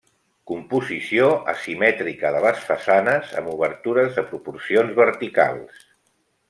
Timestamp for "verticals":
5.03-5.91